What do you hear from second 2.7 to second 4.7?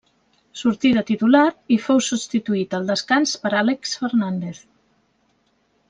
al descans per Àlex Fernández.